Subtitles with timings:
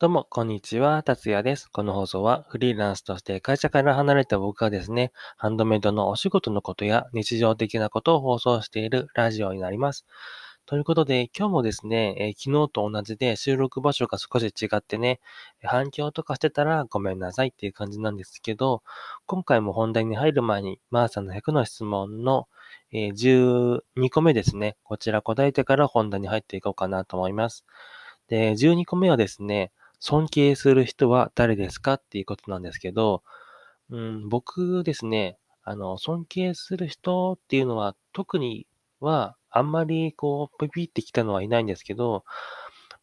[0.00, 1.02] どうも、こんにちは。
[1.02, 1.68] 達也です。
[1.72, 10.06] この放送はフリーランスとして会社から離れた僕がですね、ハンドメイドのお仕事のことや日常的なことを放送しているラジオになります。
[10.66, 15.18] ということで、今日もですね、えー昨日と同じで収録場所が少し違ってね、
[15.64, 18.84] 反響とかしてたらごめんなさいっていう感じなんですけど、
[19.26, 22.46] 今回も本題に入る前に、マーさんの100の質問の、
[22.92, 27.64] えー12個目ですね、こちら答えてから本題に入っていこうかなと思います。
[28.28, 33.22] で、12個目はですね、尊敬する人は誰ですかっていうことなんですけど、
[33.90, 38.66] うん、僕ですね、あの、尊敬する人っていうのは特に
[39.00, 42.24] はあんまりこう、ピピってきたのはいないんですけど、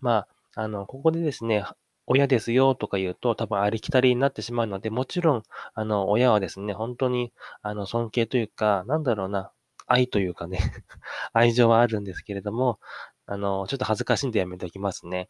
[0.00, 1.64] まあ、あの、ここでですね、
[2.06, 5.42] 親ですよとか言うと多分ありきたりになってしまうので、もちろん、
[5.74, 7.32] あの、親はですね、本当に、
[7.62, 9.52] あの、尊敬というか、なんだろうな、
[9.86, 10.58] 愛というかね
[11.32, 12.78] 愛情はあるんですけれども、
[13.26, 15.28] あの、ちょっと恥ずかしいんでやめておきますね。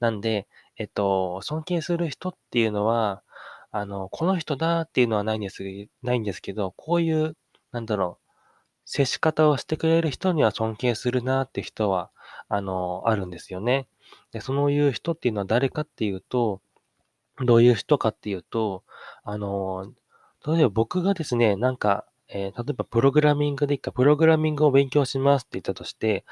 [0.00, 3.22] なんで、えっと、尊敬する人っていうのは、
[3.70, 5.62] あの、この人だっていうのはないんです、
[6.02, 7.36] ないんですけど、こういう、
[7.72, 8.30] なんだろう、
[8.84, 12.10] 接し方をしてくれる人には尊敬するなって人は、
[12.48, 13.88] あの、あるんですよね。
[14.32, 16.60] で、そのいう人っていうのは誰かっていうと、
[17.44, 18.84] どういう人かっていうと、
[19.24, 19.92] あの、
[20.46, 26.24] 例えば僕がですね、なんか、えー例えばプログラミングでいいか、プログラミングを勉強しますって言ったとして、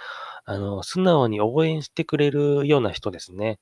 [0.44, 3.58] あの、素直に応援してくれるような人ですね。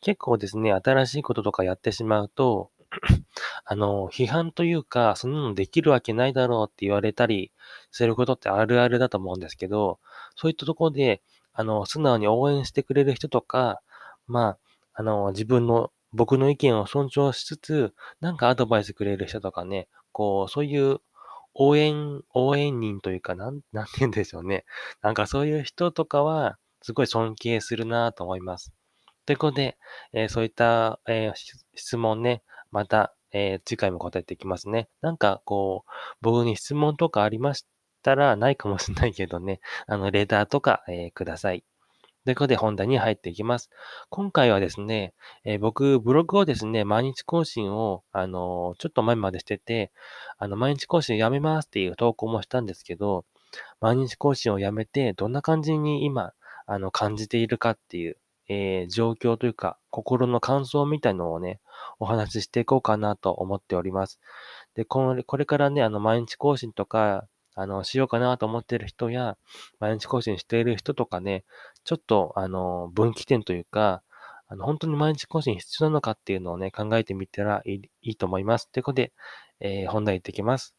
[0.00, 2.70] 結構ですね、新しいこととかやってしまうと、
[3.64, 7.52] あの、批判というか、そんなのできるわけないだろうって言われたり
[7.90, 9.98] することってあるあるだと思うんですけど、
[10.36, 13.80] そういったところで、あの、素直に応援してくれる人とか、
[14.26, 14.58] まあ、
[14.94, 21.00] あの、自分の、僕の意見を尊重しつつ、なんかアドバイスくれる人とかね、こう、そういう
[21.58, 24.64] 応援、応援人というか、なん、なんて言うんでしょうね。
[25.02, 28.72] なんかそういう人とかは、すごい尊敬するなと思います。
[29.26, 29.76] ということで、
[30.12, 31.34] えーそういった、えー
[31.74, 34.88] 質問ね、また、えー次回も答えていきますね。
[35.00, 35.90] なんか、こう、
[36.20, 37.66] 僕に質問とかありまし
[38.02, 41.64] たら、ないかもしれないけどね、あの、レターとか、えください。
[42.26, 43.70] ということで、本題に入っていきます。
[44.10, 45.14] 今回はですね、
[45.44, 49.92] えー僕、ブログをですね、毎日更新を、あのーちょっと前までしてて、
[50.36, 53.24] あの、毎日更新やめますっていう投稿もしたんですけど、
[53.80, 56.32] 毎日更新をやめて、どんな感じに今、
[56.66, 58.16] あの、感じているかっていう、
[58.48, 61.60] えー状況というか、心の感想みたいのをね、
[62.00, 64.18] お話ししていこうかなと思っております。
[64.74, 69.36] で、これこれからね、あの、毎日更新とか、あの、しようかなと思ってる人や、
[69.80, 71.44] 毎日更新している人とかね、
[71.84, 74.02] ちょっと、あの、分岐点というか、
[74.48, 78.70] あの、本当に毎日更新必要なのかっていうのをね、考えてみたらいいいいと思います。
[78.70, 79.12] ということで、
[79.60, 80.74] えー本題行ってきます。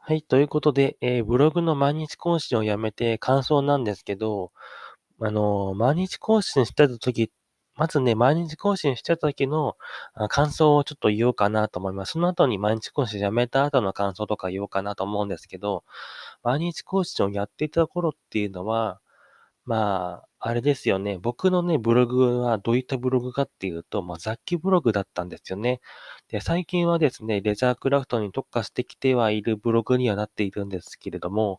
[0.00, 0.22] はい。
[0.22, 4.52] ということで、えーブログの毎日更新をやめて感想なんですけど、
[5.20, 7.30] あの毎日更新してた時、
[7.78, 9.76] まずね、毎日更新してた時の
[10.28, 12.12] 感想をちょっと言おうかなと思います。
[12.12, 15.84] その後に毎日更新やめた後の感想とか言おうかなと思うんですけど、
[16.42, 19.00] 毎日更新をやっていた頃っていうのは、
[19.64, 21.18] まあ、あれですよね。
[21.18, 25.80] 僕のね、ブログはどういったブログかっていうと、まあ、雑記ブログだったんですよね。
[26.28, 31.58] で、最近はですね、レザークラフトに特化してきてはいるブログにはなっているんですけれども、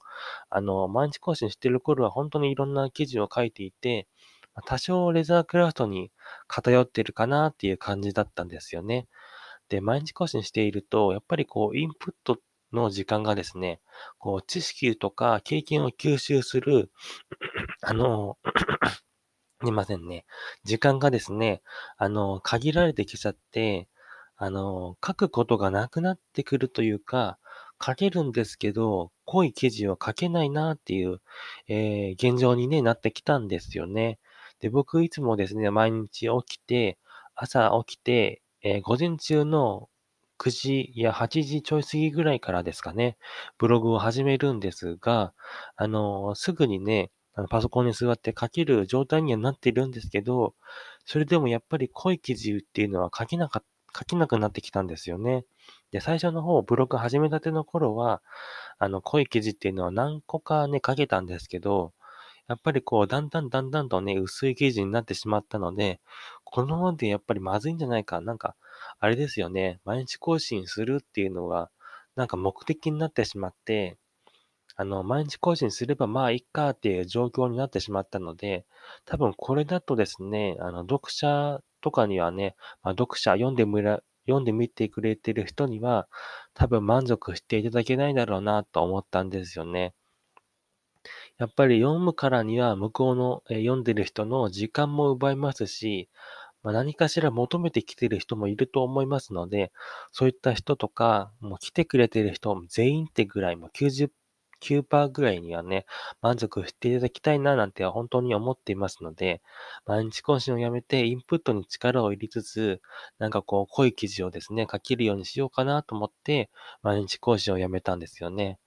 [0.50, 4.08] あの、毎日更新してる頃は本当にいろんな記事を書いていて、
[4.66, 6.12] 多少レザークラフトに
[6.48, 9.08] 偏ってるかなっていう感じだったんですよね。
[9.70, 12.38] で、毎日更新していると、やっぱりこう、インプット
[12.74, 13.82] の時間がですね、
[14.18, 16.92] こう、知識とか経験を吸収する、
[17.82, 18.38] あの、
[19.62, 20.26] すいませんね。
[20.64, 21.62] 時間がですね、
[21.98, 23.90] あの、限られてきちゃって、
[24.38, 27.38] あの、書くことがなくなってくるというか、
[27.86, 31.22] 書けるんですけど、濃い記事を書けないなっていう、
[31.68, 34.20] えー現状にね、なってきたんですよね。
[34.60, 36.98] で、僕いつもですね、毎日起きて、
[37.36, 39.90] 朝起きて、えー午前中の
[40.38, 43.18] 9時や8時ちょい過ぎぐらいからですかね、
[43.58, 45.34] ブログを始めるんですが、
[45.76, 50.56] あの、すぐにね、あのパソコンに座って書ける状態にはなってるんですけど、
[51.06, 53.64] それでもやっぱり濃い記事っていうのは書けなか、
[53.98, 55.46] 書けなくなってきたんですよね。
[55.92, 58.22] で、最初の方、ブログ始めたての頃は、
[58.78, 61.94] あの、濃い記事っていうのは何個かね、書けたんですけど、
[62.50, 66.02] やっぱりこう、だんだんだんだんとね、薄い記事になってしまったので、
[66.44, 68.22] このままでやっぱりまずいんじゃないか。
[68.22, 68.56] なんか、
[69.00, 69.80] あれですよね。
[69.86, 71.70] 毎日更新するっていうのが、
[72.16, 73.98] なんか目的になってしまって、
[74.76, 78.66] あの、毎日更新すればまあいいかっていう状況になってしまったので、
[79.06, 86.08] 多分これだとですね、あの、読者とかにはね、まあ、読者読んでみら、読んでみてくれてる人には、
[86.56, 89.94] 多分満足していただけないだろうなと思ったんですよね。
[91.38, 96.10] やっぱり読むからには向こうの、え読んでる人の時間も奪いますし、
[96.64, 99.72] まあ、何かしら求めてきてる人もいると思いますので、
[100.12, 105.86] そういった人とか、もう来てくれてる人全員ってぐらい、もう99%ぐらいにはね、
[106.22, 109.42] 満足していただきたいななんて本当に思っていますので、
[109.86, 112.82] 毎日更新をやめてインプットに力を入れつつ、
[113.20, 116.50] なんかこう濃い記事をですね、書けるようにしようかなと思って、
[116.84, 118.60] 毎日更新をやめたんですよね。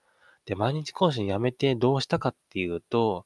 [0.45, 3.25] で、毎日更新やめてどうしたかっていうと、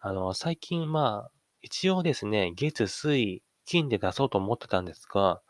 [0.00, 1.30] あの、最近まあ、
[1.62, 5.40] 一応ですね、月、水、金で出そうと思ってたんですが、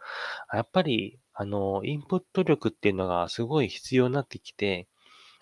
[0.52, 4.88] やっぱり、あの、インプット力っていうのがすごい必要になってきて、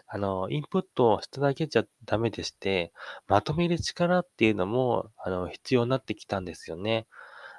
[0.07, 2.93] あの、インプットをしただけじゃダメでして、
[3.29, 7.07] まとめる力っていうのも、あの、必要になってきたんですよね。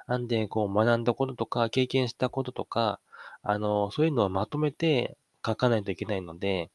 [0.06, 3.00] なんで、こう、学んだこととか、経験したこととか、
[3.42, 5.16] あの、そういうのをまとめて
[5.46, 6.70] 書かないといけないので、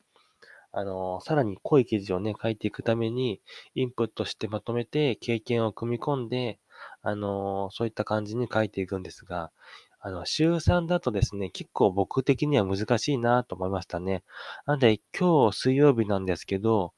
[0.71, 3.42] あの、さらに濃い記事をね、書いていくために、
[3.75, 6.60] インプットしてまとめて、経験を組み込んで、
[7.01, 9.51] あの、そういった感じに書いていくんですが、
[10.01, 14.24] あの、週3だとですね、結構僕的には難しいなと思いましたね。
[14.66, 16.94] なんで、今日水曜日なんですけど、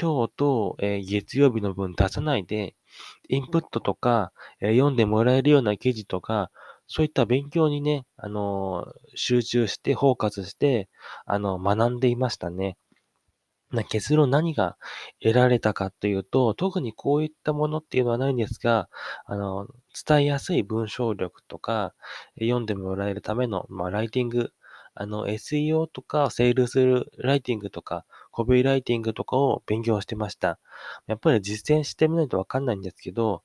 [0.00, 2.74] 今日と、え月曜日の分出さないで、
[3.28, 6.50] インプットとか、え読んでもらえるような記事とか、
[6.86, 10.88] そういった勉強にね、あの集中して、フォーカスして、
[11.26, 12.78] あの、学んでいましたね。
[13.72, 14.76] な結論何が
[15.22, 18.88] 得られたかというと、特にこういったものっていうのはないんですが、
[19.26, 19.66] あの、
[20.06, 21.94] 伝えやすい文章力とか、
[22.40, 24.52] 読んでもらえるための、まあ、ライティング、
[24.94, 30.58] あの、SEO とか、セールスライティングとか、コピーライティングとかを勉強してました。
[31.06, 33.42] やっぱり実践してみないとわかんないんですけど、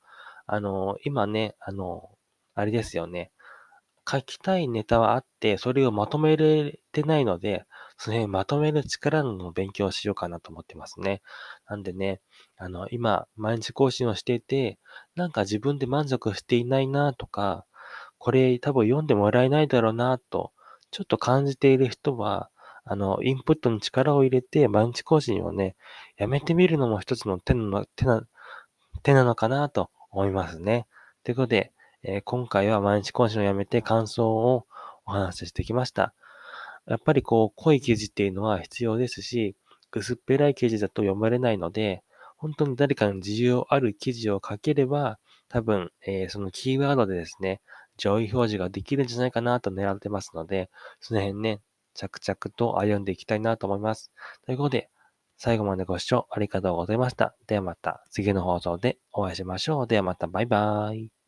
[0.48, 2.10] あの、今ね、あの、
[2.56, 3.32] あれですよね。
[4.10, 7.66] 書きたいネタはあって、それをまとめれてないので、
[7.98, 11.22] その辺まとめる力の勉強をしようかなと思ってますね。
[11.68, 12.22] なんでね、
[12.58, 14.80] あの、今、毎日更新をしていて、
[15.16, 17.66] なんか自分で満足していないなとか、
[18.18, 20.52] これ多分読んでもらえないだろうなと、
[20.92, 22.50] ちょっと感じている人は、
[22.86, 25.76] あの、インプットに力を入れて、毎日更新をね、
[26.18, 28.24] やめてみるのも一つの手の、手な、
[29.04, 30.88] 手なのかなと思いますね。
[31.24, 31.74] ということで、
[32.04, 34.66] えー今回は毎日更新をやめて感想を
[35.06, 36.14] お話ししてきました。
[36.88, 39.56] やっぱりこう、濃い記事っていうのは必要ですし、
[39.92, 42.04] 薄っぺらい記事だと読まれないので、
[42.38, 47.62] 本当に誰かの需要ある記事を書ければ、多分、えーそのキーワードでですね、
[47.98, 50.70] 上位表示ができるんじゃないかなと狙ってますので、
[51.00, 51.62] その辺ね、
[51.94, 54.12] 着々と歩んでいきたいなと思います。
[54.46, 54.90] ということで、
[55.38, 57.36] 最後までご視聴ありがとうございました。
[57.48, 59.88] ではまた次の放送でお会いしましょう。
[59.88, 61.23] ではまたバイバーイ。